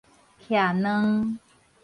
[0.41, 1.37] 徛卵